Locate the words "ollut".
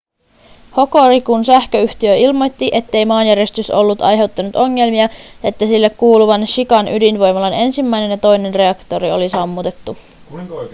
3.71-4.01